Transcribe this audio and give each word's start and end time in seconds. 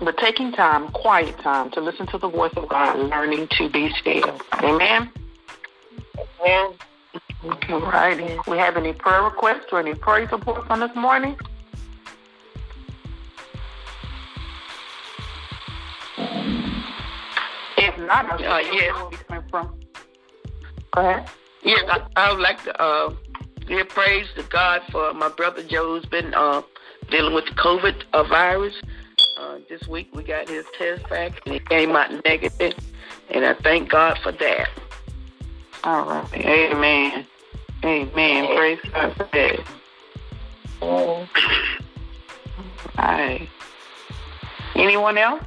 but 0.00 0.16
taking 0.18 0.52
time, 0.52 0.88
quiet 0.88 1.38
time, 1.38 1.70
to 1.72 1.80
listen 1.80 2.06
to 2.08 2.18
the 2.18 2.28
voice 2.28 2.52
of 2.56 2.68
God, 2.68 2.98
learning 2.98 3.48
to 3.58 3.68
be 3.68 3.90
still. 4.00 4.38
Amen. 4.62 5.10
Amen. 6.40 6.74
All 7.70 7.80
righty. 7.80 8.38
We 8.46 8.58
have 8.58 8.76
any 8.76 8.92
prayer 8.92 9.22
requests 9.22 9.66
or 9.72 9.80
any 9.80 9.94
praise 9.94 10.30
reports 10.30 10.66
on 10.70 10.80
this 10.80 10.94
morning? 10.94 11.36
If 17.76 17.98
not, 17.98 18.40
Uh, 18.40 18.58
yes. 18.72 18.94
where 18.94 19.06
we 19.08 19.16
coming 19.16 19.44
from? 19.50 19.80
Go 20.92 21.00
ahead. 21.00 21.30
Yes, 21.62 21.82
I, 21.88 22.02
I 22.16 22.32
would 22.32 22.40
like 22.40 22.62
to 22.64 22.82
uh, 22.82 23.14
give 23.66 23.88
praise 23.88 24.26
to 24.36 24.42
God 24.44 24.82
for 24.90 25.12
my 25.14 25.28
brother 25.28 25.62
Joe's 25.62 26.04
been 26.06 26.34
uh, 26.34 26.62
dealing 27.10 27.34
with 27.34 27.46
the 27.46 27.52
COVID 27.52 28.02
uh, 28.12 28.22
virus. 28.24 28.74
Uh, 29.38 29.58
this 29.68 29.86
week 29.86 30.08
we 30.16 30.24
got 30.24 30.48
his 30.48 30.64
test 30.76 31.08
back 31.08 31.40
and 31.46 31.54
it 31.54 31.68
came 31.68 31.94
out 31.94 32.10
negative, 32.24 32.74
and 33.30 33.46
I 33.46 33.54
thank 33.54 33.88
God 33.88 34.18
for 34.20 34.32
that. 34.32 34.68
All 35.84 36.04
right. 36.06 36.34
Amen. 36.34 37.24
Amen. 37.84 38.46
Praise 38.56 38.80
God 38.92 39.14
for 39.16 39.28
that. 39.32 39.60
All 40.82 41.28
right. 42.98 43.48
Anyone 44.74 45.16
else? 45.16 45.44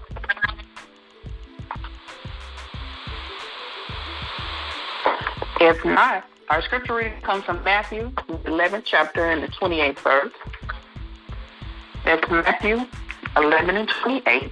If 5.59 5.83
not, 5.83 6.26
our 6.48 6.61
scripture 6.61 6.95
reading 6.95 7.20
comes 7.22 7.44
from 7.44 7.61
Matthew, 7.66 8.09
11th 8.45 8.83
chapter 8.86 9.30
and 9.30 9.44
the 9.44 9.48
28th 9.50 10.00
verse. 10.00 10.33
That's 12.05 12.31
Matthew 12.31 12.86
11 13.37 13.75
and 13.75 13.89
28. 13.89 14.51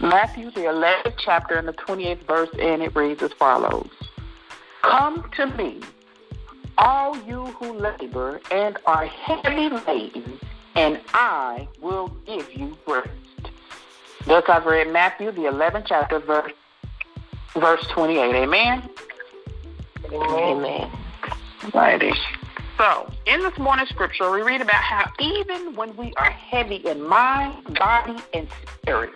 Matthew, 0.00 0.50
the 0.50 0.62
11th 0.62 1.14
chapter 1.18 1.56
and 1.56 1.66
the 1.66 1.72
28th 1.72 2.26
verse, 2.26 2.48
and 2.58 2.82
it 2.82 2.94
reads 2.94 3.22
as 3.22 3.32
follows 3.32 3.90
Come 4.82 5.30
to 5.36 5.46
me, 5.46 5.80
all 6.76 7.16
you 7.22 7.46
who 7.46 7.72
labor 7.72 8.40
and 8.50 8.78
are 8.86 9.06
heavy 9.06 9.68
laden, 9.86 10.40
and 10.74 11.00
I 11.14 11.68
will 11.80 12.08
give 12.26 12.52
you 12.52 12.76
rest. 12.86 13.08
Thus 14.26 14.44
I've 14.48 14.66
read 14.66 14.92
Matthew, 14.92 15.30
the 15.30 15.42
11th 15.42 15.84
chapter, 15.86 16.18
verse, 16.18 16.52
verse 17.54 17.86
28. 17.88 18.34
Amen. 18.34 18.90
Amen. 20.12 20.90
Righty. 21.72 22.12
So, 22.82 23.08
in 23.26 23.40
this 23.42 23.56
morning's 23.58 23.90
scripture, 23.90 24.28
we 24.32 24.42
read 24.42 24.60
about 24.60 24.82
how 24.82 25.08
even 25.20 25.76
when 25.76 25.96
we 25.96 26.12
are 26.14 26.32
heavy 26.32 26.78
in 26.78 27.00
mind, 27.00 27.78
body, 27.78 28.16
and 28.34 28.48
spirit, 28.80 29.12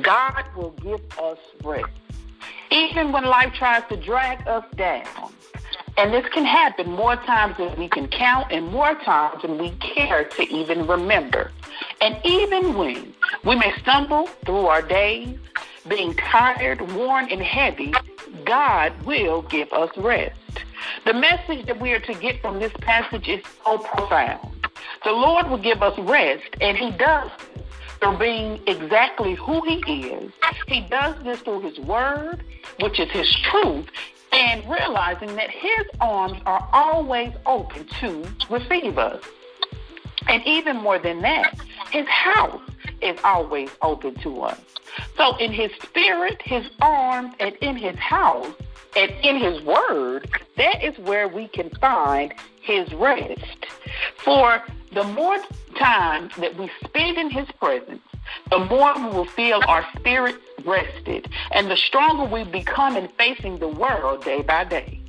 God 0.00 0.44
will 0.56 0.70
give 0.70 1.02
us 1.18 1.36
rest. 1.62 1.90
Even 2.70 3.12
when 3.12 3.26
life 3.26 3.52
tries 3.52 3.82
to 3.90 3.98
drag 3.98 4.48
us 4.48 4.64
down. 4.76 5.30
And 5.98 6.10
this 6.10 6.24
can 6.32 6.46
happen 6.46 6.90
more 6.90 7.16
times 7.16 7.58
than 7.58 7.78
we 7.78 7.86
can 7.86 8.08
count 8.08 8.50
and 8.50 8.68
more 8.68 8.94
times 8.94 9.42
than 9.42 9.58
we 9.58 9.72
care 9.72 10.24
to 10.24 10.42
even 10.48 10.86
remember. 10.86 11.52
And 12.00 12.18
even 12.24 12.78
when 12.78 13.12
we 13.44 13.56
may 13.56 13.74
stumble 13.82 14.28
through 14.46 14.68
our 14.68 14.80
days, 14.80 15.36
being 15.86 16.14
tired, 16.14 16.80
worn, 16.92 17.30
and 17.30 17.42
heavy, 17.42 17.92
God 18.46 18.94
will 19.04 19.42
give 19.42 19.70
us 19.74 19.90
rest. 19.98 20.61
The 21.04 21.14
message 21.14 21.66
that 21.66 21.80
we 21.80 21.92
are 21.92 22.00
to 22.00 22.14
get 22.14 22.40
from 22.40 22.60
this 22.60 22.72
passage 22.80 23.28
is 23.28 23.42
so 23.64 23.78
profound. 23.78 24.68
The 25.04 25.10
Lord 25.10 25.50
will 25.50 25.58
give 25.58 25.82
us 25.82 25.98
rest, 25.98 26.44
and 26.60 26.76
He 26.76 26.92
does 26.92 27.30
through 27.98 28.18
being 28.18 28.60
exactly 28.68 29.34
who 29.34 29.62
He 29.62 30.06
is. 30.06 30.32
He 30.68 30.82
does 30.82 31.16
this 31.24 31.40
through 31.40 31.62
His 31.62 31.78
Word, 31.80 32.44
which 32.80 33.00
is 33.00 33.10
His 33.10 33.28
truth, 33.50 33.88
and 34.32 34.64
realizing 34.70 35.34
that 35.34 35.50
His 35.50 35.86
arms 36.00 36.40
are 36.46 36.68
always 36.72 37.32
open 37.46 37.84
to 38.00 38.24
receive 38.48 38.96
us. 38.96 39.22
And 40.28 40.46
even 40.46 40.76
more 40.76 41.00
than 41.00 41.20
that, 41.22 41.58
His 41.90 42.06
house 42.06 42.62
is 43.00 43.18
always 43.24 43.70
open 43.82 44.14
to 44.20 44.42
us. 44.42 44.60
So 45.16 45.36
in 45.38 45.52
His 45.52 45.72
spirit, 45.82 46.40
His 46.42 46.64
arms, 46.80 47.34
and 47.40 47.56
in 47.56 47.76
His 47.76 47.96
house, 47.96 48.54
and 48.96 49.10
in 49.22 49.36
His 49.36 49.62
Word, 49.62 50.28
that 50.56 50.82
is 50.82 50.98
where 50.98 51.28
we 51.28 51.48
can 51.48 51.70
find 51.80 52.34
His 52.60 52.92
rest. 52.92 53.66
For 54.18 54.62
the 54.92 55.04
more 55.04 55.38
time 55.78 56.30
that 56.38 56.56
we 56.56 56.70
spend 56.84 57.18
in 57.18 57.30
His 57.30 57.48
presence, 57.58 58.02
the 58.50 58.58
more 58.58 58.94
we 58.96 59.16
will 59.16 59.24
feel 59.24 59.60
our 59.66 59.86
spirit 59.96 60.36
rested, 60.64 61.28
and 61.52 61.70
the 61.70 61.76
stronger 61.76 62.24
we 62.24 62.44
become 62.44 62.96
in 62.96 63.08
facing 63.18 63.58
the 63.58 63.68
world 63.68 64.24
day 64.24 64.42
by 64.42 64.64
day. 64.64 65.00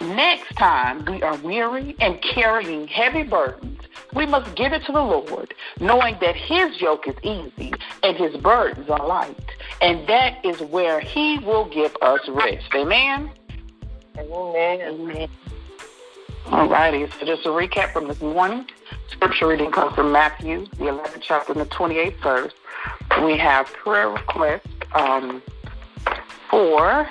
Next 0.00 0.54
time 0.56 1.04
we 1.04 1.22
are 1.22 1.36
weary 1.38 1.96
and 2.00 2.20
carrying 2.22 2.86
heavy 2.88 3.22
burdens, 3.22 3.69
we 4.14 4.26
must 4.26 4.54
give 4.54 4.72
it 4.72 4.84
to 4.86 4.92
the 4.92 5.02
Lord, 5.02 5.54
knowing 5.78 6.16
that 6.20 6.36
His 6.36 6.80
yoke 6.80 7.06
is 7.06 7.16
easy 7.22 7.72
and 8.02 8.16
His 8.16 8.36
burdens 8.36 8.88
are 8.90 9.06
light. 9.06 9.36
And 9.80 10.06
that 10.08 10.44
is 10.44 10.60
where 10.60 11.00
He 11.00 11.38
will 11.38 11.64
give 11.66 11.96
us 12.02 12.20
rest. 12.28 12.66
Amen? 12.74 13.30
Amen. 14.18 14.80
Amen. 14.82 15.28
All 16.46 16.68
righty. 16.68 17.08
So 17.18 17.26
just 17.26 17.46
a 17.46 17.50
recap 17.50 17.92
from 17.92 18.08
this 18.08 18.20
morning. 18.20 18.66
Scripture 19.08 19.48
reading 19.48 19.70
comes 19.70 19.94
from 19.94 20.10
Matthew, 20.10 20.66
the 20.78 20.86
11th 20.86 21.20
chapter, 21.20 21.52
and 21.52 21.60
the 21.60 21.66
28th 21.66 22.20
verse. 22.22 22.52
We 23.24 23.36
have 23.38 23.66
prayer 23.66 24.08
requests 24.08 24.66
um, 24.92 25.42
for 26.50 27.08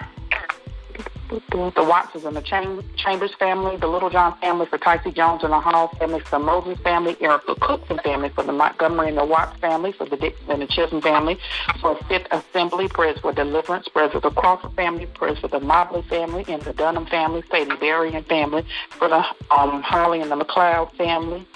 the 1.29 1.85
Watsons 1.87 2.25
and 2.25 2.35
the 2.35 2.41
Cham- 2.41 2.83
Chambers 2.95 3.33
family, 3.35 3.77
the 3.77 3.87
Little 3.87 4.09
John 4.09 4.37
family, 4.39 4.65
for 4.65 4.77
Ticey 4.77 5.13
Jones 5.13 5.43
and 5.43 5.53
the 5.53 5.59
Hall 5.59 5.89
family, 5.99 6.19
for 6.21 6.31
the 6.31 6.39
Moses 6.39 6.79
family, 6.79 7.15
Erica 7.21 7.55
Cookson 7.55 7.99
family, 7.99 8.29
for 8.29 8.43
the 8.43 8.51
Montgomery 8.51 9.09
and 9.09 9.17
the 9.17 9.25
Watts 9.25 9.57
family, 9.59 9.91
for 9.91 10.05
the 10.05 10.17
Dixon 10.17 10.49
and 10.49 10.61
the 10.61 10.67
Chisholm 10.67 11.01
family, 11.01 11.37
for 11.81 11.95
Fifth 12.07 12.27
Assembly, 12.31 12.87
prayers 12.87 13.19
for 13.19 13.31
deliverance, 13.31 13.87
prayers 13.87 14.11
for 14.11 14.19
the 14.19 14.31
Crawford 14.31 14.73
family, 14.73 15.05
prayers 15.05 15.39
for 15.39 15.47
the 15.47 15.59
Mobley 15.59 16.01
family 16.03 16.45
and 16.47 16.61
the 16.63 16.73
Dunham 16.73 17.05
family, 17.05 17.43
Sadie 17.51 18.15
and 18.15 18.25
family, 18.25 18.65
for 18.89 19.07
the 19.07 19.23
um, 19.51 19.81
Holly 19.83 20.21
and 20.21 20.31
the 20.31 20.35
McLeod 20.35 20.91
family, 20.95 21.47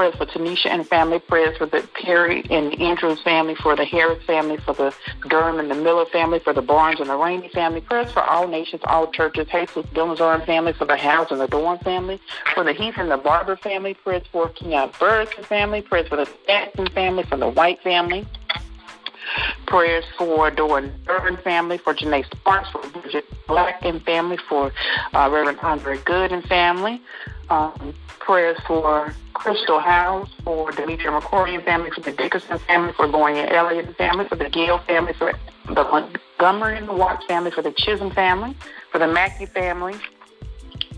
prayers 0.00 0.14
for 0.16 0.24
Tanisha 0.24 0.68
and 0.68 0.88
family, 0.88 1.18
prayers 1.18 1.58
for 1.58 1.66
the 1.66 1.86
Perry 1.92 2.42
and 2.48 2.80
Andrews 2.80 3.20
family, 3.20 3.54
for 3.54 3.76
the 3.76 3.84
Harris 3.84 4.24
family, 4.24 4.56
for 4.56 4.72
the 4.72 4.94
Durham 5.28 5.58
and 5.58 5.70
the 5.70 5.74
Miller 5.74 6.06
family, 6.06 6.38
for 6.38 6.54
the 6.54 6.62
Barnes 6.62 7.00
and 7.00 7.10
the 7.10 7.16
Rainey 7.16 7.50
family, 7.50 7.82
prayers 7.82 8.10
for 8.10 8.22
all 8.22 8.48
nations, 8.48 8.80
all 8.86 9.08
churches, 9.12 9.46
Jesus 9.52 9.84
Dillazar 9.92 10.46
family, 10.46 10.72
for 10.72 10.86
the 10.86 10.96
House 10.96 11.30
and 11.30 11.38
the 11.38 11.48
Dorn 11.48 11.78
family, 11.80 12.18
for 12.54 12.64
the 12.64 12.72
Heath 12.72 12.94
and 12.96 13.10
the 13.10 13.18
Barber 13.18 13.56
family, 13.56 13.92
prayers 13.92 14.22
for 14.32 14.48
Keon 14.48 14.90
Burris 14.98 15.28
family, 15.46 15.82
prayers 15.82 16.08
for 16.08 16.16
the 16.16 16.26
Jackson 16.46 16.86
family, 16.86 17.24
for 17.24 17.36
the 17.36 17.50
White 17.50 17.82
family. 17.82 18.26
Prayers 19.66 20.06
for 20.16 20.50
Doran 20.50 20.94
Urban 21.08 21.36
family, 21.36 21.76
for 21.76 21.92
Janae 21.92 22.24
Sparks, 22.34 22.70
for 22.70 22.80
Bridget 22.88 23.26
Black 23.46 23.84
and 23.84 24.02
family, 24.02 24.38
for 24.48 24.72
uh, 25.12 25.28
Reverend 25.30 25.58
Andre 25.60 25.98
Good 25.98 26.32
and 26.32 26.42
family. 26.44 27.02
Um, 27.50 27.94
prayers 28.18 28.58
for 28.66 29.14
Crystal 29.40 29.80
House, 29.80 30.28
for 30.44 30.70
Demetria 30.70 31.10
McCory 31.10 31.54
and 31.54 31.64
family, 31.64 31.90
for 31.90 32.02
the 32.02 32.12
Dickerson 32.12 32.58
family, 32.58 32.92
for 32.92 33.06
Lauren 33.06 33.36
Elliott 33.48 33.96
family, 33.96 34.28
for 34.28 34.36
the 34.36 34.50
Gill 34.50 34.78
family, 34.80 35.14
for 35.14 35.32
the 35.66 35.82
Montgomery 35.82 36.76
and 36.76 36.86
the 36.86 36.92
Watts 36.92 37.24
family, 37.24 37.50
for 37.50 37.62
the 37.62 37.72
Chisholm 37.72 38.10
family, 38.10 38.54
for 38.92 38.98
the 38.98 39.06
Mackey 39.06 39.46
family. 39.46 39.94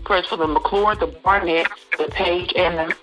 Prayers 0.03 0.25
for 0.27 0.35
the 0.35 0.47
McClure, 0.47 0.93
the 0.95 1.07
Barnett, 1.23 1.67
the 1.97 2.09
Page, 2.11 2.51
and 2.57 2.77
the 2.77 2.95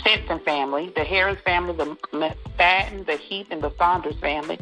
Stetson 0.00 0.38
family, 0.38 0.90
the 0.96 1.04
Harris 1.04 1.38
family, 1.42 1.76
the 1.76 1.94
McFadden, 2.12 3.04
the 3.04 3.16
Heath, 3.16 3.48
and 3.50 3.60
the 3.60 3.74
Saunders 3.76 4.16
family, 4.20 4.58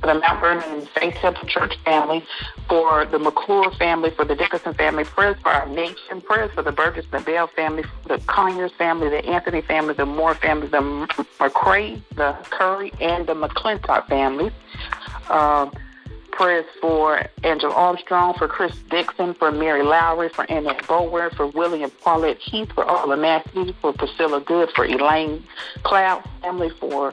for 0.00 0.06
the 0.06 0.14
Mount 0.14 0.40
Vernon 0.40 0.64
and 0.70 0.88
Faith 0.90 1.14
Temple 1.14 1.48
Church 1.48 1.76
family, 1.84 2.24
for 2.68 3.04
the 3.06 3.18
McClure 3.18 3.70
family, 3.72 4.10
for 4.10 4.24
the 4.24 4.34
Dickerson 4.34 4.74
family, 4.74 5.04
prayers 5.04 5.36
for 5.42 5.50
our 5.50 5.66
nation, 5.68 6.20
prayers 6.20 6.50
for 6.52 6.62
the 6.62 6.72
Burgess 6.72 7.06
and 7.12 7.20
the 7.20 7.24
Bell 7.24 7.46
family, 7.48 7.84
the 8.06 8.18
Conyers 8.26 8.72
family, 8.72 9.08
the 9.08 9.24
Anthony 9.26 9.60
family, 9.60 9.94
the 9.94 10.06
Moore 10.06 10.34
family, 10.34 10.68
the 10.68 10.80
McCray, 11.38 12.00
the 12.14 12.32
Curry, 12.50 12.92
and 13.00 13.26
the 13.26 13.34
McClintock 13.34 14.08
family. 14.08 14.52
Um, 15.28 15.72
prayers 16.38 16.66
for 16.80 17.20
Angela 17.42 17.74
Armstrong, 17.74 18.32
for 18.32 18.46
Chris 18.46 18.72
Dixon, 18.90 19.34
for 19.34 19.50
Mary 19.50 19.82
Lowry, 19.82 20.28
for 20.28 20.44
Annette 20.44 20.86
Bower, 20.86 21.30
for 21.30 21.48
William 21.48 21.90
Paulette 21.90 22.38
Heath, 22.38 22.70
for 22.72 22.88
Ola 22.88 23.16
Matthews, 23.16 23.74
for 23.80 23.92
Priscilla 23.92 24.40
Good, 24.40 24.70
for 24.70 24.84
Elaine 24.84 25.42
Cloud 25.82 26.22
family, 26.40 26.70
for 26.70 27.12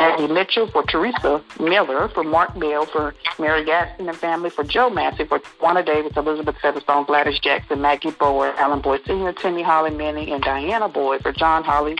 Andy 0.00 0.26
Mitchell, 0.26 0.66
for 0.66 0.82
Teresa 0.82 1.44
Miller, 1.60 2.08
for 2.08 2.24
Mark 2.24 2.58
Bell, 2.58 2.86
for 2.86 3.14
Mary 3.38 3.64
Gaston 3.64 4.08
and 4.08 4.18
family, 4.18 4.50
for 4.50 4.64
Joe 4.64 4.90
Massey, 4.90 5.24
for 5.24 5.40
Juana 5.60 5.84
Davis, 5.84 6.16
Elizabeth 6.16 6.56
Featherstone, 6.60 7.04
Gladys 7.04 7.38
Jackson, 7.38 7.80
Maggie 7.80 8.10
Bower, 8.10 8.48
Alan 8.56 8.80
Boyd 8.80 9.02
Sr., 9.06 9.32
Timmy 9.32 9.62
Holly, 9.62 9.92
Manning, 9.92 10.32
and 10.32 10.42
Diana 10.42 10.88
Boyd, 10.88 11.22
for 11.22 11.32
John 11.32 11.62
Holly, 11.62 11.96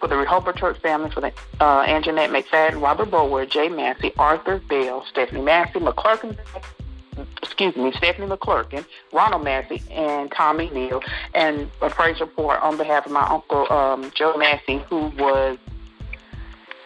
for 0.00 0.08
the 0.08 0.16
Rehoboth 0.16 0.56
Church 0.56 0.78
family, 0.80 1.10
for 1.10 1.20
the 1.20 1.32
uh, 1.60 1.84
Anjanette 1.86 2.30
McFadden, 2.30 2.80
Robert 2.80 3.10
Bower, 3.10 3.46
Jay 3.46 3.68
Massey, 3.68 4.12
Arthur 4.18 4.58
Bell, 4.68 5.04
Stephanie 5.08 5.42
Massey, 5.42 5.80
McClurkin, 5.80 6.38
excuse 7.42 7.76
me, 7.76 7.92
Stephanie 7.92 8.28
McClurkin, 8.28 8.84
Ronald 9.12 9.44
Massey, 9.44 9.82
and 9.90 10.30
Tommy 10.32 10.70
Neal, 10.70 11.00
and 11.34 11.70
a 11.82 11.90
praise 11.90 12.20
report 12.20 12.60
on 12.62 12.76
behalf 12.76 13.06
of 13.06 13.12
my 13.12 13.26
uncle 13.26 13.70
um, 13.72 14.10
Joe 14.14 14.36
Massey, 14.36 14.78
who 14.88 15.12
was 15.18 15.58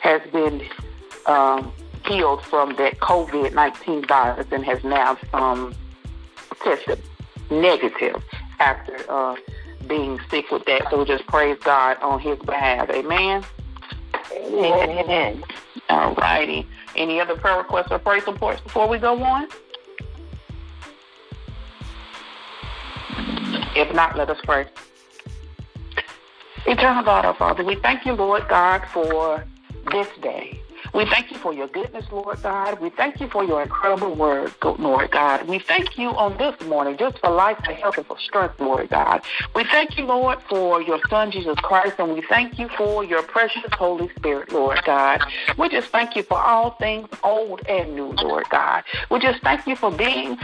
has 0.00 0.20
been 0.32 0.62
um, 1.26 1.72
healed 2.06 2.42
from 2.44 2.74
that 2.76 2.98
COVID 2.98 3.52
nineteen 3.54 4.04
virus 4.06 4.46
and 4.50 4.64
has 4.64 4.82
now 4.82 5.16
um, 5.32 5.74
tested 6.62 7.00
negative 7.50 8.22
after. 8.58 8.96
Uh, 9.08 9.36
being 9.86 10.18
sick 10.30 10.50
with 10.50 10.64
that. 10.66 10.86
So 10.90 11.04
just 11.04 11.26
praise 11.26 11.58
God 11.62 11.98
on 12.02 12.20
his 12.20 12.38
behalf. 12.38 12.90
Amen. 12.90 13.44
Amen. 14.32 15.44
All 15.88 16.14
righty. 16.14 16.66
Any 16.96 17.20
other 17.20 17.36
prayer 17.36 17.58
requests 17.58 17.90
or 17.90 17.98
praise 17.98 18.24
supports 18.24 18.60
before 18.60 18.88
we 18.88 18.98
go 18.98 19.22
on? 19.22 19.48
If 23.74 23.94
not, 23.94 24.16
let 24.16 24.30
us 24.30 24.38
pray. 24.44 24.66
Eternal 26.66 27.02
God, 27.02 27.24
our 27.24 27.34
Father, 27.34 27.64
we 27.64 27.74
thank 27.76 28.06
you, 28.06 28.12
Lord 28.12 28.46
God, 28.48 28.82
for 28.92 29.44
this 29.90 30.08
day. 30.20 30.61
We 30.94 31.06
thank 31.06 31.30
you 31.30 31.38
for 31.38 31.54
your 31.54 31.68
goodness, 31.68 32.04
Lord 32.12 32.42
God. 32.42 32.78
We 32.78 32.90
thank 32.90 33.18
you 33.18 33.26
for 33.28 33.42
your 33.42 33.62
incredible 33.62 34.14
word, 34.14 34.52
Lord 34.62 35.10
God. 35.10 35.48
We 35.48 35.58
thank 35.58 35.96
you 35.96 36.10
on 36.10 36.36
this 36.36 36.60
morning 36.68 36.98
just 36.98 37.18
for 37.18 37.30
life, 37.30 37.56
for 37.64 37.72
health, 37.72 37.96
and 37.96 38.06
for 38.06 38.18
strength, 38.18 38.60
Lord 38.60 38.90
God. 38.90 39.22
We 39.54 39.64
thank 39.64 39.96
you, 39.96 40.04
Lord, 40.04 40.40
for 40.50 40.82
your 40.82 41.00
Son, 41.08 41.30
Jesus 41.30 41.56
Christ, 41.60 41.94
and 41.98 42.12
we 42.12 42.20
thank 42.20 42.58
you 42.58 42.68
for 42.76 43.04
your 43.04 43.22
precious 43.22 43.72
Holy 43.72 44.10
Spirit, 44.16 44.52
Lord 44.52 44.80
God. 44.84 45.22
We 45.56 45.70
just 45.70 45.88
thank 45.88 46.14
you 46.14 46.24
for 46.24 46.38
all 46.38 46.72
things 46.72 47.08
old 47.22 47.62
and 47.66 47.94
new, 47.94 48.12
Lord 48.12 48.50
God. 48.50 48.84
We 49.10 49.18
just 49.18 49.42
thank 49.42 49.66
you 49.66 49.76
for 49.76 49.90
being 49.90 50.36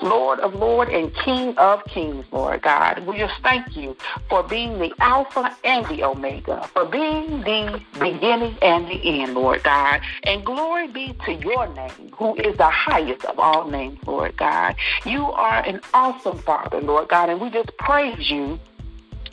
Lord 0.00 0.38
of 0.38 0.54
Lords 0.54 0.92
and 0.94 1.12
King 1.14 1.58
of 1.58 1.84
Kings, 1.86 2.24
Lord 2.30 2.62
God. 2.62 3.04
We 3.06 3.18
just 3.18 3.42
thank 3.42 3.76
you 3.76 3.96
for 4.28 4.44
being 4.44 4.78
the 4.78 4.94
Alpha 5.00 5.56
and 5.64 5.84
the 5.86 6.04
Omega, 6.04 6.68
for 6.68 6.84
being 6.84 7.40
the 7.40 7.82
beginning 7.98 8.56
and 8.62 8.86
the 8.86 9.22
end, 9.22 9.34
Lord 9.34 9.64
God. 9.64 9.79
God. 9.80 10.00
And 10.24 10.44
glory 10.44 10.88
be 10.88 11.16
to 11.24 11.32
your 11.32 11.72
name, 11.74 12.12
who 12.16 12.34
is 12.36 12.56
the 12.56 12.68
highest 12.68 13.24
of 13.24 13.38
all 13.38 13.68
names, 13.68 13.98
Lord 14.06 14.36
God. 14.36 14.74
You 15.04 15.32
are 15.32 15.62
an 15.66 15.80
awesome 15.94 16.38
Father, 16.38 16.80
Lord 16.80 17.08
God, 17.08 17.30
and 17.30 17.40
we 17.40 17.50
just 17.50 17.74
praise 17.78 18.30
you 18.30 18.58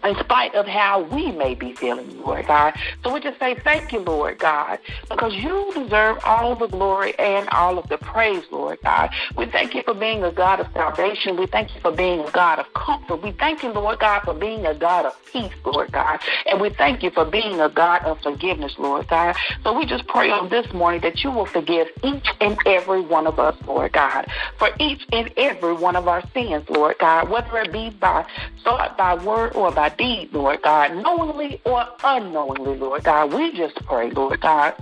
in 0.07 0.15
spite 0.23 0.55
of 0.55 0.65
how 0.65 1.01
we 1.01 1.31
may 1.31 1.53
be 1.53 1.73
feeling, 1.73 2.21
Lord 2.21 2.47
God. 2.47 2.73
So 3.03 3.13
we 3.13 3.19
just 3.19 3.39
say 3.39 3.55
thank 3.63 3.91
you, 3.91 3.99
Lord 3.99 4.39
God, 4.39 4.79
because 5.09 5.33
you 5.35 5.71
deserve 5.75 6.17
all 6.23 6.55
the 6.55 6.67
glory 6.67 7.17
and 7.19 7.47
all 7.49 7.77
of 7.77 7.87
the 7.89 7.97
praise, 7.97 8.43
Lord 8.51 8.79
God. 8.83 9.09
We 9.35 9.45
thank 9.47 9.75
you 9.75 9.83
for 9.83 9.93
being 9.93 10.23
a 10.23 10.31
God 10.31 10.59
of 10.59 10.67
salvation. 10.73 11.37
We 11.37 11.47
thank 11.47 11.75
you 11.75 11.81
for 11.81 11.91
being 11.91 12.21
a 12.21 12.31
God 12.31 12.59
of 12.59 12.73
comfort. 12.73 13.21
We 13.21 13.31
thank 13.33 13.63
you, 13.63 13.69
Lord 13.69 13.99
God, 13.99 14.21
for 14.23 14.33
being 14.33 14.65
a 14.65 14.73
God 14.73 15.05
of 15.05 15.13
peace, 15.31 15.51
Lord 15.65 15.91
God. 15.91 16.19
And 16.45 16.61
we 16.61 16.69
thank 16.69 17.03
you 17.03 17.09
for 17.11 17.25
being 17.25 17.59
a 17.59 17.69
God 17.69 18.03
of 18.03 18.19
forgiveness, 18.21 18.73
Lord 18.77 19.07
God. 19.07 19.35
So 19.63 19.77
we 19.77 19.85
just 19.85 20.07
pray 20.07 20.31
on 20.31 20.49
this 20.49 20.71
morning 20.73 21.01
that 21.01 21.23
you 21.23 21.31
will 21.31 21.45
forgive 21.45 21.87
each 22.03 22.27
and 22.39 22.57
every 22.65 23.01
one 23.01 23.27
of 23.27 23.39
us, 23.39 23.55
Lord 23.65 23.91
God, 23.91 24.27
for 24.57 24.69
each 24.79 25.05
and 25.11 25.29
every 25.37 25.73
one 25.73 25.95
of 25.95 26.07
our 26.07 26.23
sins, 26.33 26.63
Lord 26.69 26.97
God, 26.99 27.29
whether 27.29 27.57
it 27.59 27.71
be 27.71 27.89
by 27.89 28.25
thought, 28.63 28.97
by 28.97 29.15
word, 29.15 29.53
or 29.55 29.71
by 29.71 29.89
Lord 29.99 30.61
God, 30.61 30.95
knowingly 30.95 31.61
or 31.65 31.87
unknowingly, 32.03 32.77
Lord 32.77 33.03
God. 33.03 33.33
We 33.33 33.51
just 33.51 33.75
pray, 33.85 34.11
Lord 34.11 34.39
God, 34.41 34.75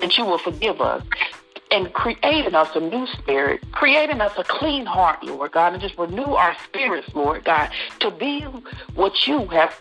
that 0.00 0.16
you 0.18 0.24
will 0.24 0.38
forgive 0.38 0.80
us 0.80 1.02
and 1.70 1.92
create 1.92 2.46
in 2.46 2.54
us 2.54 2.74
a 2.76 2.80
new 2.80 3.06
spirit, 3.06 3.62
creating 3.72 4.20
us 4.20 4.32
a 4.38 4.44
clean 4.44 4.86
heart, 4.86 5.22
Lord 5.24 5.52
God, 5.52 5.72
and 5.72 5.82
just 5.82 5.98
renew 5.98 6.34
our 6.34 6.56
spirits, 6.64 7.12
Lord 7.14 7.44
God, 7.44 7.70
to 8.00 8.10
be 8.10 8.42
what 8.94 9.26
you 9.26 9.46
have 9.46 9.78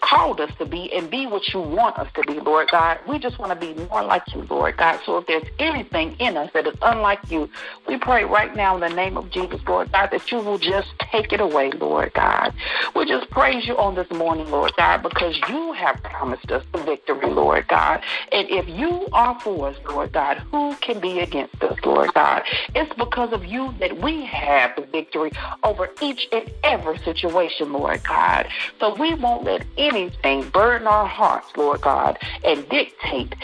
called 0.00 0.40
us 0.40 0.50
to 0.58 0.66
be 0.66 0.92
and 0.92 1.10
be 1.10 1.26
what 1.26 1.52
you 1.52 1.60
want 1.60 1.98
us 1.98 2.08
to 2.14 2.22
be, 2.22 2.40
Lord 2.40 2.70
God. 2.70 2.98
We 3.06 3.18
just 3.18 3.38
want 3.38 3.58
to 3.58 3.74
be 3.74 3.74
more 3.86 4.02
like 4.02 4.22
you, 4.34 4.46
Lord 4.48 4.76
God. 4.76 5.00
So 5.04 5.18
if 5.18 5.26
there's 5.26 5.46
anything 5.58 6.14
in 6.18 6.36
us 6.36 6.50
that 6.54 6.66
is 6.66 6.76
unlike 6.82 7.20
you, 7.30 7.48
we 7.86 7.98
pray 7.98 8.24
right 8.24 8.54
now 8.54 8.74
in 8.74 8.80
the 8.80 8.88
name 8.88 9.16
of 9.16 9.30
Jesus, 9.30 9.60
Lord 9.66 9.92
God, 9.92 10.10
that 10.10 10.30
you 10.30 10.38
will 10.38 10.58
just 10.58 10.88
take 10.98 11.32
it 11.32 11.40
away, 11.40 11.70
Lord 11.72 12.12
God. 12.14 12.52
We 12.94 13.06
just 13.06 13.30
praise 13.30 13.66
you 13.66 13.76
on 13.78 13.94
this 13.94 14.10
morning, 14.10 14.50
Lord 14.50 14.72
God, 14.76 15.02
because 15.02 15.38
you 15.48 15.72
have 15.72 16.02
promised 16.02 16.50
us 16.50 16.64
the 16.72 16.82
victory, 16.82 17.30
Lord 17.30 17.66
God. 17.68 18.02
And 18.32 18.48
if 18.50 18.68
you 18.68 19.08
are 19.12 19.38
for 19.40 19.68
us, 19.68 19.76
Lord 19.88 20.12
God, 20.12 20.38
who 20.50 20.74
can 20.76 21.00
be 21.00 21.20
against 21.20 21.62
us, 21.62 21.78
Lord 21.84 22.12
God? 22.14 22.42
It's 22.74 22.92
because 22.94 23.32
of 23.32 23.44
you 23.44 23.74
that 23.80 24.00
we 24.00 24.24
have 24.26 24.76
the 24.76 24.82
victory 24.82 25.32
over 25.62 25.88
each 26.00 26.28
and 26.32 26.50
every 26.62 26.98
situation, 26.98 27.72
Lord 27.72 28.02
God. 28.04 28.46
So 28.80 28.94
we 28.94 29.14
won't 29.14 29.44
let 29.44 29.64
any 29.76 29.87
anything 29.88 30.48
burden 30.50 30.86
our 30.86 31.06
hearts, 31.06 31.48
Lord 31.56 31.80
God, 31.80 32.18
and 32.44 32.68
dictate 32.68 33.34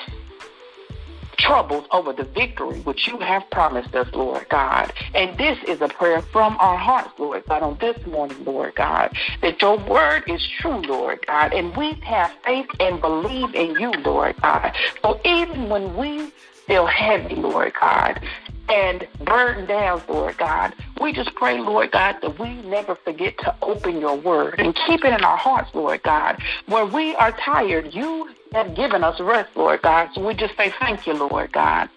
troubles 1.44 1.84
over 1.90 2.12
the 2.12 2.24
victory 2.24 2.80
which 2.80 3.06
you 3.06 3.18
have 3.18 3.48
promised 3.50 3.94
us, 3.94 4.08
Lord 4.14 4.48
God. 4.48 4.92
And 5.14 5.36
this 5.36 5.58
is 5.66 5.80
a 5.80 5.88
prayer 5.88 6.22
from 6.22 6.56
our 6.58 6.76
hearts, 6.76 7.10
Lord 7.18 7.44
God, 7.46 7.62
on 7.62 7.76
this 7.80 8.06
morning, 8.06 8.44
Lord 8.44 8.74
God, 8.76 9.16
that 9.42 9.60
your 9.60 9.76
word 9.78 10.24
is 10.26 10.46
true, 10.60 10.80
Lord 10.80 11.26
God, 11.26 11.52
and 11.52 11.76
we 11.76 11.94
have 12.04 12.32
faith 12.44 12.68
and 12.80 13.00
believe 13.00 13.54
in 13.54 13.78
you, 13.78 13.90
Lord 13.90 14.40
God. 14.40 14.74
So 15.02 15.20
even 15.24 15.68
when 15.68 15.96
we 15.96 16.32
feel 16.66 16.86
heavy, 16.86 17.34
Lord 17.34 17.74
God, 17.78 18.20
and 18.68 19.06
burdened 19.20 19.68
down, 19.68 20.02
Lord 20.08 20.36
God. 20.38 20.74
We 21.00 21.12
just 21.12 21.34
pray, 21.34 21.58
Lord 21.60 21.90
God, 21.90 22.16
that 22.22 22.38
we 22.38 22.54
never 22.62 22.94
forget 22.94 23.36
to 23.38 23.54
open 23.62 24.00
your 24.00 24.16
word 24.16 24.58
and 24.58 24.74
keep 24.86 25.04
it 25.04 25.12
in 25.12 25.24
our 25.24 25.36
hearts, 25.36 25.74
Lord 25.74 26.02
God. 26.02 26.42
When 26.66 26.92
we 26.92 27.14
are 27.16 27.32
tired, 27.32 27.94
you 27.94 28.30
have 28.52 28.74
given 28.74 29.04
us 29.04 29.20
rest, 29.20 29.50
Lord 29.56 29.82
God. 29.82 30.10
So 30.14 30.26
we 30.26 30.34
just 30.34 30.56
say 30.56 30.72
thank 30.78 31.06
you, 31.06 31.14
Lord 31.14 31.52
God. 31.52 31.88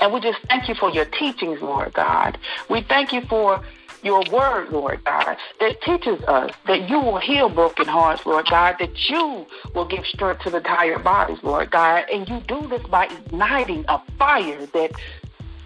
And 0.00 0.12
we 0.12 0.20
just 0.20 0.38
thank 0.48 0.68
you 0.68 0.74
for 0.74 0.90
your 0.90 1.04
teachings, 1.04 1.60
Lord 1.60 1.92
God. 1.92 2.38
We 2.68 2.80
thank 2.82 3.12
you 3.12 3.20
for 3.22 3.62
your 4.02 4.22
word, 4.32 4.70
Lord 4.70 5.04
God, 5.04 5.36
that 5.60 5.82
teaches 5.82 6.22
us 6.24 6.50
that 6.66 6.88
you 6.88 6.98
will 7.00 7.18
heal 7.18 7.48
broken 7.48 7.86
hearts, 7.86 8.24
Lord 8.24 8.46
God, 8.46 8.76
that 8.78 9.10
you 9.10 9.46
will 9.74 9.84
give 9.84 10.06
strength 10.06 10.42
to 10.44 10.50
the 10.50 10.60
tired 10.60 11.04
bodies, 11.04 11.38
Lord 11.42 11.70
God. 11.70 12.06
And 12.10 12.28
you 12.28 12.40
do 12.40 12.66
this 12.68 12.82
by 12.84 13.06
igniting 13.06 13.84
a 13.88 14.00
fire 14.18 14.66
that 14.66 14.92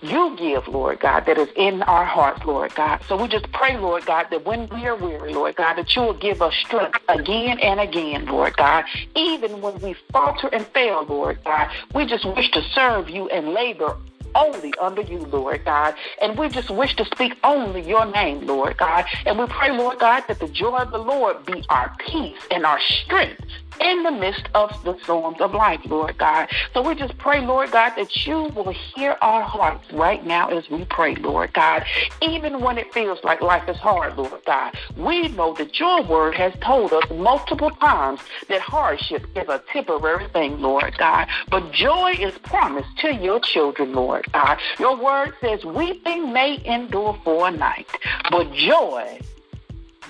you 0.05 0.37
give, 0.37 0.69
Lord 0.69 1.01
God, 1.01 1.27
that 1.27 1.39
is 1.39 1.49
in 1.57 1.83
our 1.83 2.05
hearts, 2.05 2.45
Lord 2.45 2.75
God. 2.75 3.01
So 3.09 3.17
we 3.17 3.29
just 3.29 3.51
pray, 3.53 3.77
Lord 3.77 4.05
God, 4.07 4.27
that 4.31 4.45
when 4.45 4.69
we 4.69 4.87
are 4.87 4.97
weary, 4.97 5.33
Lord 5.33 5.57
God, 5.57 5.75
that 5.75 5.95
you 5.97 6.03
will 6.03 6.15
give 6.15 6.43
us 6.43 6.55
strength 6.55 6.99
again 7.09 7.59
and 7.59 7.81
again, 7.81 8.27
Lord 8.27 8.57
God. 8.57 8.85
Even 9.15 9.61
when 9.61 9.79
we 9.81 9.95
falter 10.13 10.49
and 10.49 10.67
fail, 10.69 11.05
Lord 11.05 11.39
God, 11.45 11.71
we 11.95 12.07
just 12.07 12.25
wish 12.25 12.51
to 12.53 12.63
serve 12.75 13.09
you 13.09 13.29
and 13.29 13.55
labor 13.55 13.97
only 14.35 14.75
under 14.81 15.03
you, 15.03 15.19
Lord 15.19 15.65
God. 15.65 15.95
And 16.21 16.39
we 16.39 16.49
just 16.49 16.71
wish 16.71 16.95
to 16.97 17.05
speak 17.05 17.37
only 17.45 17.83
your 17.83 18.07
name, 18.07 18.47
Lord 18.47 18.77
God. 18.77 19.05
And 19.27 19.39
we 19.39 19.47
pray, 19.47 19.71
Lord 19.71 19.99
God, 19.99 20.25
that 20.29 20.41
the 20.41 20.49
joy 20.49 20.79
of 20.79 20.91
the 20.91 20.99
Lord 20.99 21.45
be 21.47 21.65
our 21.69 21.95
peace 21.99 22.39
and 22.51 22.65
our 22.65 22.81
strength 22.81 23.43
in 23.81 24.03
the 24.03 24.11
midst 24.11 24.49
of 24.55 24.71
the 24.85 24.97
storms 25.03 25.41
of 25.41 25.53
life, 25.53 25.81
Lord 25.85 26.17
God. 26.19 26.49
So 26.73 26.83
we 26.83 26.95
just 26.95 27.17
pray, 27.19 27.41
Lord 27.45 27.73
God, 27.73 27.95
that 27.97 28.27
you 28.27 28.45
will 28.55 28.71
hear 28.71 29.17
our 29.21 29.43
hearts 29.43 29.91
right 29.93 30.25
now 30.25 30.49
as 30.49 30.69
we 30.71 30.85
pray, 30.85 31.17
Lord 31.17 31.53
God. 31.53 31.85
Even 32.23 32.61
when 32.61 32.79
it 32.79 32.93
feels 32.95 33.19
like 33.25 33.41
life 33.41 33.69
is 33.69 33.77
hard, 33.77 34.17
Lord 34.17 34.41
God, 34.47 34.77
we 34.97 35.29
know 35.29 35.55
that 35.55 35.79
your 35.79 36.03
word 36.03 36.35
has 36.37 36.53
told 36.61 36.93
us 36.93 37.05
multiple 37.11 37.71
times 37.71 38.21
that 38.49 38.61
hardship 38.61 39.27
is 39.37 39.49
a 39.49 39.63
temporary 39.73 40.29
thing, 40.29 40.61
Lord 40.61 40.97
God. 40.97 41.27
But 41.51 41.73
joy 41.73 42.13
is 42.13 42.37
promised 42.39 42.97
to 42.99 43.15
your 43.15 43.41
children, 43.41 43.93
Lord 43.93 44.24
God. 44.33 44.59
Your 44.79 44.97
word 44.97 45.35
says, 45.41 45.65
weeping 45.65 46.33
may 46.33 46.61
endure 46.65 47.19
for 47.25 47.49
a 47.49 47.51
night, 47.51 47.89
but 48.31 48.53
joy 48.53 49.21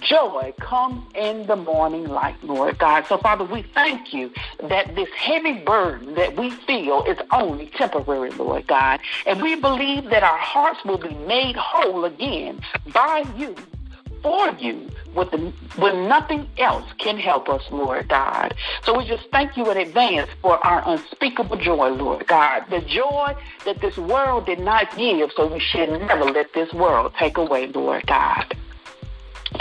joy 0.05 0.53
comes 0.61 1.03
in 1.15 1.47
the 1.47 1.57
morning 1.57 2.07
light, 2.07 2.37
Lord 2.43 2.79
God. 2.79 3.07
So, 3.07 3.19
Father, 3.19 3.45
we 3.45 3.63
thank 3.63 4.13
you 4.13 4.31
that 4.63 4.95
this 4.95 5.09
heavy 5.17 5.55
burden 5.55 6.15
that 6.15 6.37
we 6.37 6.51
feel 6.51 7.05
is 7.05 7.19
only 7.33 7.67
temporary, 7.69 8.31
Lord 8.33 8.67
God. 8.67 9.01
And 9.27 9.43
we 9.43 9.55
believe 9.55 10.11
that 10.11 10.23
our 10.23 10.39
hearts 10.39 10.85
will 10.85 10.99
be 10.99 11.15
made 11.15 11.57
whole 11.57 12.05
again 12.05 12.61
by 12.93 13.25
you 13.37 13.57
for 14.23 14.51
you 14.59 14.91
with 15.15 15.31
the, 15.31 15.53
when 15.77 16.09
nothing 16.09 16.49
else 16.59 16.85
can 16.99 17.19
help 17.19 17.49
us, 17.49 17.63
Lord 17.71 18.09
God. 18.09 18.55
So 18.85 18.99
we 18.99 19.07
just 19.07 19.25
thank 19.31 19.57
you 19.57 19.71
in 19.71 19.77
advance 19.77 20.31
for 20.43 20.65
our 20.65 20.83
unspeakable 20.87 21.57
joy, 21.57 21.89
Lord 21.91 22.27
God. 22.27 22.65
The 22.71 22.81
joy 22.81 23.35
that 23.65 23.81
this 23.81 23.97
world 23.97 24.47
did 24.47 24.59
not 24.59 24.97
give, 24.97 25.31
so 25.37 25.47
we 25.47 25.61
should 25.61 25.89
never 25.89 26.25
let 26.25 26.53
this 26.53 26.73
world 26.73 27.13
take 27.19 27.37
away, 27.37 27.67
Lord 27.69 28.07
God. 28.07 28.57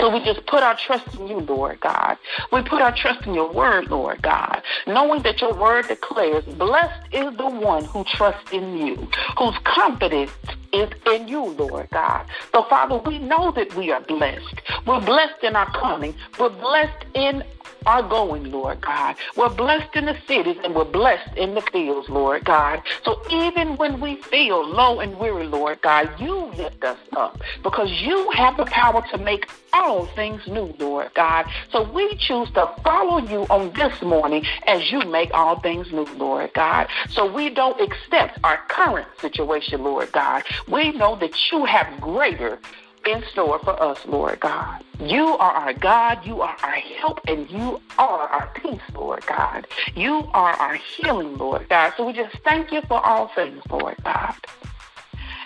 So 0.04 0.10
we 0.10 0.20
just 0.22 0.44
put 0.44 0.62
our 0.62 0.76
trust 0.76 1.14
in 1.14 1.28
you, 1.28 1.38
Lord 1.40 1.80
God. 1.80 2.18
We 2.52 2.60
put 2.60 2.82
our 2.82 2.94
trust 2.94 3.26
in 3.26 3.32
your 3.32 3.50
word, 3.50 3.88
Lord 3.88 4.20
God, 4.20 4.60
knowing 4.86 5.22
that 5.22 5.40
your 5.40 5.54
word 5.54 5.88
declares, 5.88 6.44
blessed 6.44 7.10
is 7.10 7.34
the 7.38 7.48
one 7.48 7.86
who 7.86 8.04
trusts 8.04 8.52
in 8.52 8.76
you, 8.76 9.08
whose 9.38 9.56
confidence 9.64 10.30
is 10.74 10.90
in 11.06 11.26
you, 11.26 11.42
Lord 11.42 11.88
God. 11.90 12.26
So, 12.52 12.64
Father, 12.64 12.98
we 12.98 13.18
know 13.18 13.50
that 13.52 13.74
we 13.76 13.92
are 13.92 14.02
blessed. 14.02 14.60
We're 14.86 15.00
blessed 15.00 15.42
in 15.42 15.56
our 15.56 15.72
coming. 15.72 16.14
We're 16.38 16.50
blessed 16.50 17.06
in 17.14 17.42
are 17.86 18.02
going, 18.02 18.50
Lord 18.50 18.80
God. 18.80 19.16
We're 19.36 19.50
blessed 19.50 19.94
in 19.94 20.06
the 20.06 20.16
cities 20.26 20.56
and 20.64 20.74
we're 20.74 20.84
blessed 20.84 21.36
in 21.36 21.54
the 21.54 21.60
fields, 21.60 22.08
Lord 22.08 22.44
God. 22.44 22.82
So 23.04 23.20
even 23.30 23.76
when 23.76 24.00
we 24.00 24.16
feel 24.16 24.66
low 24.66 25.00
and 25.00 25.18
weary, 25.18 25.46
Lord 25.46 25.80
God, 25.82 26.10
you 26.20 26.46
lift 26.56 26.82
us 26.84 26.98
up 27.16 27.40
because 27.62 27.90
you 28.00 28.30
have 28.32 28.56
the 28.56 28.64
power 28.66 29.04
to 29.10 29.18
make 29.18 29.48
all 29.72 30.06
things 30.06 30.46
new, 30.46 30.74
Lord 30.78 31.12
God. 31.14 31.46
So 31.70 31.82
we 31.90 32.16
choose 32.16 32.50
to 32.52 32.72
follow 32.82 33.18
you 33.18 33.46
on 33.50 33.72
this 33.72 34.00
morning 34.02 34.44
as 34.66 34.90
you 34.90 35.00
make 35.00 35.30
all 35.34 35.60
things 35.60 35.92
new, 35.92 36.06
Lord 36.16 36.52
God. 36.54 36.88
So 37.10 37.30
we 37.30 37.50
don't 37.50 37.80
accept 37.80 38.38
our 38.44 38.58
current 38.68 39.08
situation, 39.20 39.82
Lord 39.82 40.12
God. 40.12 40.44
We 40.68 40.92
know 40.92 41.16
that 41.16 41.34
you 41.50 41.64
have 41.64 42.00
greater 42.00 42.58
in 43.06 43.24
store 43.30 43.58
for 43.58 43.80
us, 43.82 43.98
Lord 44.06 44.40
God. 44.40 44.82
You 45.00 45.36
are 45.38 45.52
our 45.52 45.72
God, 45.72 46.24
you 46.24 46.40
are 46.42 46.56
our 46.62 46.72
help, 46.72 47.20
and 47.26 47.50
you 47.50 47.80
are 47.98 48.28
our 48.28 48.46
peace, 48.54 48.80
Lord 48.94 49.24
God. 49.26 49.66
You 49.94 50.28
are 50.32 50.54
our 50.54 50.74
healing, 50.74 51.36
Lord 51.36 51.68
God. 51.68 51.94
So 51.96 52.06
we 52.06 52.12
just 52.12 52.36
thank 52.44 52.72
you 52.72 52.82
for 52.82 53.04
all 53.04 53.28
things, 53.28 53.62
Lord 53.70 53.96
God. 54.04 54.34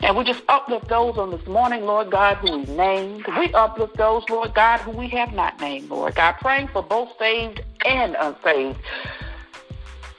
And 0.01 0.17
we 0.17 0.25
just 0.25 0.43
uplift 0.49 0.89
those 0.89 1.19
on 1.19 1.31
this 1.31 1.47
morning, 1.47 1.85
Lord 1.85 2.11
God, 2.11 2.37
who 2.37 2.59
we 2.59 2.65
named. 2.67 3.27
We 3.37 3.53
uplift 3.53 3.97
those, 3.97 4.23
Lord 4.29 4.55
God, 4.55 4.79
who 4.81 4.93
we 4.93 5.09
have 5.09 5.33
not 5.33 5.61
named, 5.61 5.91
Lord 5.91 6.15
God, 6.15 6.33
praying 6.41 6.69
for 6.69 6.83
both 6.83 7.11
saved 7.19 7.61
and 7.85 8.17
unsaved, 8.19 8.79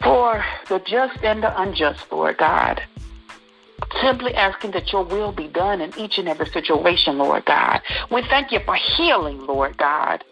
for 0.02 0.44
the 0.68 0.80
just 0.80 1.24
and 1.24 1.44
the 1.44 1.62
unjust, 1.62 2.12
Lord 2.12 2.38
God 2.38 2.82
simply 4.02 4.34
asking 4.36 4.72
that 4.72 4.92
your 4.92 5.04
will 5.04 5.32
be 5.32 5.48
done 5.48 5.82
in 5.82 5.98
each 5.98 6.18
and 6.18 6.28
every 6.28 6.48
situation, 6.48 7.18
Lord 7.18 7.46
God. 7.46 7.82
We 8.12 8.22
thank 8.24 8.52
you 8.52 8.60
for 8.66 8.76
healing, 8.76 9.46
Lord 9.46 9.78
God. 9.78 10.24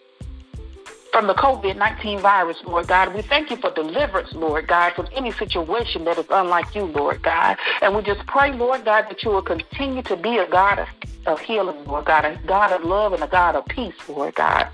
From 1.12 1.28
the 1.28 1.34
COVID 1.34 1.78
19 1.78 2.20
virus, 2.20 2.58
Lord 2.66 2.88
God. 2.88 3.16
We 3.16 3.22
thank 3.22 3.50
you 3.50 3.58
for 3.58 3.72
deliverance, 3.72 4.34
Lord 4.34 4.68
God, 4.68 4.94
from 4.94 5.08
any 5.14 5.32
situation 5.32 6.04
that 6.06 6.18
is 6.20 6.26
unlike 6.30 6.76
you, 6.76 6.84
Lord 6.84 7.24
God. 7.24 7.58
And 7.82 7.96
we 7.96 8.04
just 8.04 8.26
pray, 8.28 8.52
Lord 8.52 8.86
God, 8.86 9.06
that 9.10 9.24
you 9.24 9.32
will 9.32 9.42
continue 9.42 10.04
to 10.04 10.16
be 10.16 10.38
a 10.38 10.48
God 10.48 10.80
of, 10.80 10.88
of 11.26 11.40
healing, 11.40 11.86
Lord 11.86 12.06
God, 12.06 12.26
a 12.26 12.40
God 12.46 12.72
of 12.72 12.84
love 12.84 13.14
and 13.14 13.24
a 13.24 13.28
God 13.28 13.56
of 13.56 13.66
peace, 13.66 13.96
Lord 14.08 14.36
God. 14.36 14.70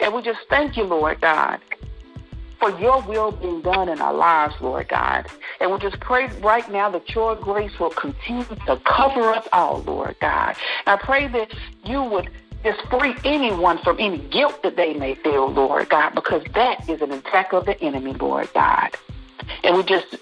And 0.00 0.12
we 0.12 0.20
just 0.20 0.40
thank 0.50 0.76
you, 0.76 0.84
Lord 0.84 1.20
God, 1.20 1.60
for 2.58 2.70
your 2.78 3.00
will 3.02 3.32
being 3.32 3.62
done 3.62 3.88
in 3.88 4.00
our 4.00 4.14
lives, 4.14 4.54
Lord 4.60 4.88
God. 4.88 5.26
And 5.60 5.72
we 5.72 5.78
just 5.78 6.00
pray 6.00 6.28
right 6.40 6.70
now 6.70 6.90
that 6.90 7.14
your 7.14 7.36
grace 7.36 7.78
will 7.78 7.90
continue 7.90 8.44
to 8.44 8.76
cover 8.84 9.32
us 9.32 9.46
all, 9.52 9.82
Lord 9.82 10.16
God. 10.20 10.56
And 10.86 11.00
I 11.00 11.04
pray 11.04 11.28
that 11.28 11.52
you 11.84 12.02
would 12.02 12.30
just 12.64 12.80
free 12.88 13.14
anyone 13.24 13.78
from 13.78 13.96
any 14.00 14.18
guilt 14.18 14.62
that 14.62 14.76
they 14.76 14.94
may 14.94 15.14
feel, 15.14 15.50
Lord 15.50 15.88
God, 15.88 16.14
because 16.14 16.42
that 16.54 16.88
is 16.88 17.00
an 17.00 17.12
attack 17.12 17.52
of 17.52 17.66
the 17.66 17.80
enemy, 17.80 18.12
Lord 18.14 18.52
God. 18.52 18.96
And 19.62 19.76
we 19.76 19.84
just 19.84 20.16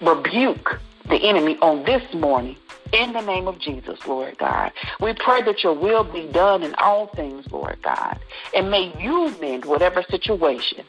rebuke 0.00 0.80
the 1.08 1.16
enemy 1.16 1.58
on 1.60 1.84
this 1.84 2.14
morning 2.14 2.56
in 2.92 3.12
the 3.12 3.20
name 3.20 3.48
of 3.48 3.58
Jesus, 3.58 3.98
Lord 4.06 4.38
God. 4.38 4.72
We 5.00 5.12
pray 5.14 5.42
that 5.42 5.62
your 5.62 5.74
will 5.74 6.04
be 6.04 6.26
done 6.28 6.62
in 6.62 6.74
all 6.76 7.06
things, 7.08 7.50
Lord 7.50 7.78
God. 7.82 8.18
And 8.54 8.70
may 8.70 8.94
you 9.02 9.34
mend 9.40 9.64
whatever 9.64 10.02
situation 10.08 10.84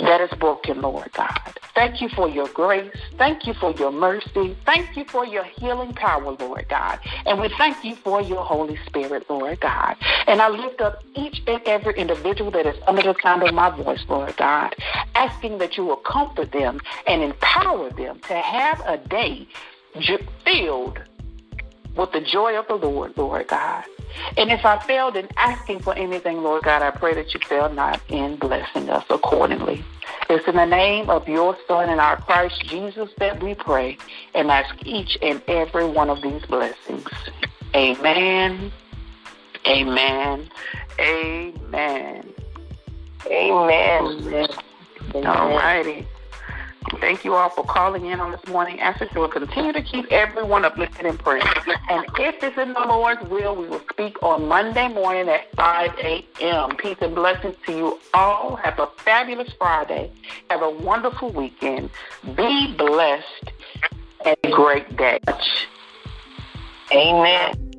that 0.00 0.20
is 0.20 0.30
broken, 0.38 0.82
Lord 0.82 1.12
God. 1.12 1.58
Thank 1.74 2.00
you 2.00 2.08
for 2.08 2.28
your 2.28 2.48
grace. 2.48 2.92
Thank 3.16 3.46
you 3.46 3.54
for 3.54 3.72
your 3.72 3.92
mercy. 3.92 4.56
Thank 4.64 4.96
you 4.96 5.04
for 5.04 5.24
your 5.24 5.44
healing 5.44 5.92
power, 5.92 6.32
Lord 6.32 6.66
God. 6.68 6.98
And 7.26 7.40
we 7.40 7.48
thank 7.56 7.84
you 7.84 7.96
for 7.96 8.20
your 8.20 8.42
Holy 8.42 8.78
Spirit, 8.86 9.28
Lord 9.28 9.60
God. 9.60 9.96
And 10.26 10.40
I 10.40 10.48
lift 10.48 10.80
up 10.80 11.02
each 11.14 11.42
and 11.46 11.62
every 11.66 11.94
individual 11.94 12.50
that 12.52 12.66
is 12.66 12.76
under 12.86 13.02
the 13.02 13.14
sound 13.22 13.42
of 13.42 13.54
my 13.54 13.70
voice, 13.70 14.04
Lord 14.08 14.36
God, 14.36 14.74
asking 15.14 15.58
that 15.58 15.76
you 15.76 15.84
will 15.84 15.96
comfort 15.96 16.52
them 16.52 16.80
and 17.06 17.22
empower 17.22 17.90
them 17.90 18.20
to 18.28 18.34
have 18.34 18.80
a 18.86 18.96
day 18.96 19.48
filled 20.44 20.98
with 21.96 22.12
the 22.12 22.20
joy 22.20 22.58
of 22.58 22.66
the 22.68 22.74
Lord, 22.74 23.16
Lord 23.16 23.48
God. 23.48 23.84
And 24.36 24.50
if 24.50 24.64
I 24.64 24.78
failed 24.78 25.16
in 25.16 25.28
asking 25.36 25.80
for 25.80 25.94
anything, 25.94 26.42
Lord 26.42 26.64
God, 26.64 26.82
I 26.82 26.90
pray 26.90 27.14
that 27.14 27.32
you 27.34 27.40
fail 27.40 27.68
not 27.68 28.00
in 28.08 28.36
blessing 28.36 28.90
us 28.90 29.04
accordingly. 29.10 29.84
It's 30.28 30.46
in 30.46 30.56
the 30.56 30.66
name 30.66 31.10
of 31.10 31.28
your 31.28 31.56
Son 31.66 31.88
and 31.88 32.00
our 32.00 32.16
Christ 32.16 32.62
Jesus 32.64 33.10
that 33.18 33.42
we 33.42 33.54
pray 33.54 33.98
and 34.34 34.50
ask 34.50 34.74
each 34.84 35.18
and 35.22 35.42
every 35.48 35.88
one 35.88 36.10
of 36.10 36.22
these 36.22 36.44
blessings. 36.46 37.08
Amen. 37.74 38.72
Amen. 39.66 40.50
Amen. 41.00 42.34
Amen. 43.26 44.06
Amen. 45.14 45.26
All 45.26 45.56
righty. 45.56 46.06
Thank 47.00 47.24
you 47.24 47.34
all 47.34 47.48
for 47.48 47.64
calling 47.64 48.06
in 48.06 48.20
on 48.20 48.30
this 48.30 48.46
morning. 48.46 48.78
Ask 48.78 49.00
that 49.00 49.14
you 49.14 49.22
will 49.22 49.28
continue 49.28 49.72
to 49.72 49.82
keep 49.82 50.10
everyone 50.12 50.64
uplifted 50.64 51.06
in 51.06 51.16
prayer. 51.16 51.42
And 51.88 52.04
if 52.18 52.42
it's 52.42 52.58
in 52.58 52.74
the 52.74 52.80
Lord's 52.80 53.22
will, 53.28 53.56
we 53.56 53.66
will 53.68 53.82
speak 53.90 54.22
on 54.22 54.46
Monday 54.46 54.88
morning 54.88 55.28
at 55.28 55.50
5 55.56 55.98
a.m. 55.98 56.76
Peace 56.76 56.98
and 57.00 57.14
blessings 57.14 57.56
to 57.66 57.72
you 57.72 58.00
all. 58.12 58.56
Have 58.56 58.78
a 58.78 58.88
fabulous 58.98 59.50
Friday. 59.58 60.12
Have 60.50 60.62
a 60.62 60.70
wonderful 60.70 61.32
weekend. 61.32 61.88
Be 62.36 62.74
blessed 62.76 63.50
and 64.24 64.36
a 64.44 64.50
great 64.50 64.96
day. 64.96 65.18
Amen. 66.92 67.69